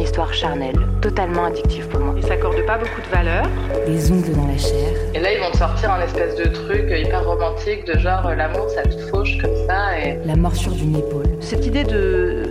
Histoire 0.03 0.33
charnelle, 0.33 0.75
totalement 1.01 1.45
addictive 1.45 1.87
pour 1.87 1.99
moi. 1.99 2.13
Il 2.17 2.23
s'accorde 2.23 2.63
pas 2.65 2.77
beaucoup 2.77 3.01
de 3.01 3.15
valeur. 3.15 3.45
Des 3.87 4.11
ongles 4.11 4.33
dans 4.33 4.47
la 4.47 4.57
chair. 4.57 4.91
Et 5.13 5.19
là, 5.19 5.33
ils 5.33 5.39
vont 5.39 5.51
te 5.51 5.57
sortir 5.57 5.91
un 5.91 6.01
espèce 6.01 6.35
de 6.35 6.45
truc 6.45 6.85
hyper 6.89 7.25
romantique, 7.25 7.85
de 7.85 7.97
genre 7.97 8.27
euh, 8.27 8.35
l'amour, 8.35 8.69
ça 8.69 8.83
te 8.83 8.97
fauche 9.09 9.37
comme 9.41 9.55
ça. 9.67 9.99
Et... 9.99 10.19
La 10.25 10.35
morsure 10.35 10.73
d'une 10.73 10.95
épaule. 10.95 11.25
Cette 11.39 11.65
idée 11.65 11.83
de, 11.83 12.43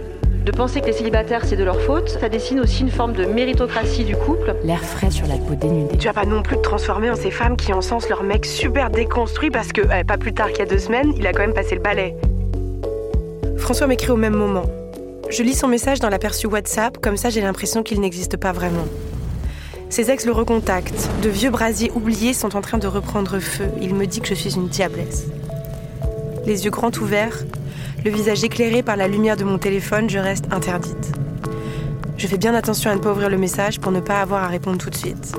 de 0.44 0.52
penser 0.52 0.80
que 0.80 0.87
les 0.87 0.92
célibataires, 0.92 1.44
c'est 1.44 1.56
de 1.56 1.64
leur 1.64 1.80
faute, 1.80 2.09
ça 2.09 2.28
dessine 2.28 2.61
aussi 2.61 2.82
une 2.82 2.90
forme 2.90 3.12
de 3.12 3.25
méritocratie 3.25 4.04
du 4.04 4.16
couple. 4.16 4.54
L'air 4.64 4.80
frais 4.80 5.11
sur 5.11 5.26
la 5.26 5.37
peau 5.37 5.54
dénudée. 5.54 5.97
Tu 5.99 6.06
vas 6.06 6.14
pas 6.14 6.26
non 6.26 6.42
plus 6.42 6.56
te 6.56 6.62
transformer 6.62 7.11
en 7.11 7.16
ces 7.16 7.30
femmes 7.30 7.56
qui 7.56 7.73
encensent 7.73 8.09
leur 8.09 8.23
mec 8.23 8.44
super 8.44 8.90
déconstruit 8.90 9.50
parce 9.50 9.73
que, 9.73 9.82
eh, 9.82 10.04
pas 10.04 10.16
plus 10.16 10.32
tard 10.32 10.49
qu'il 10.49 10.61
y 10.61 10.62
a 10.62 10.66
deux 10.66 10.78
semaines, 10.78 11.12
il 11.16 11.26
a 11.26 11.32
quand 11.32 11.42
même 11.42 11.54
passé 11.54 11.75
le 11.75 11.80
balai. 11.80 12.16
François 13.59 13.87
m'écrit 13.87 14.11
au 14.11 14.16
même 14.16 14.35
moment. 14.35 14.64
Je 15.32 15.42
lis 15.42 15.54
son 15.54 15.66
message 15.66 15.98
dans 15.98 16.10
l'aperçu 16.10 16.46
WhatsApp, 16.46 16.98
comme 16.98 17.16
ça 17.16 17.30
j'ai 17.30 17.40
l'impression 17.40 17.82
qu'il 17.82 18.00
n'existe 18.00 18.36
pas 18.36 18.52
vraiment. 18.52 18.84
Ses 19.88 20.10
ex 20.10 20.26
le 20.26 20.32
recontactent. 20.32 21.08
De 21.22 21.30
vieux 21.30 21.48
brasiers 21.48 21.90
oubliés 21.94 22.34
sont 22.34 22.54
en 22.54 22.60
train 22.60 22.76
de 22.76 22.86
reprendre 22.86 23.38
feu. 23.38 23.70
Il 23.80 23.94
me 23.94 24.06
dit 24.06 24.20
que 24.20 24.26
je 24.28 24.34
suis 24.34 24.56
une 24.56 24.68
diablesse. 24.68 25.24
Les 26.44 26.66
yeux 26.66 26.70
grands 26.70 26.92
ouverts, 27.00 27.44
le 28.04 28.10
visage 28.10 28.44
éclairé 28.44 28.82
par 28.82 28.96
la 28.96 29.08
lumière 29.08 29.38
de 29.38 29.44
mon 29.44 29.56
téléphone, 29.56 30.10
je 30.10 30.18
reste 30.18 30.52
interdite. 30.52 31.12
Je 32.18 32.26
fais 32.26 32.36
bien 32.36 32.54
attention 32.54 32.90
à 32.90 32.94
ne 32.94 33.00
pas 33.00 33.12
ouvrir 33.12 33.30
le 33.30 33.38
message 33.38 33.80
pour 33.80 33.90
ne 33.90 34.00
pas 34.00 34.20
avoir 34.20 34.44
à 34.44 34.48
répondre 34.48 34.76
tout 34.76 34.90
de 34.90 34.96
suite. 34.96 35.34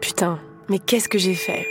Putain, 0.00 0.38
mais 0.68 0.78
qu'est-ce 0.78 1.08
que 1.08 1.18
j'ai 1.18 1.34
fait? 1.34 1.66